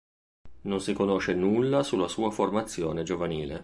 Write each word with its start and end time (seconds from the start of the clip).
Non 0.61 0.81
si 0.81 0.93
conosce 0.93 1.35
nulla 1.35 1.83
sulla 1.83 2.07
sua 2.07 2.31
formazione 2.31 3.03
giovanile. 3.03 3.59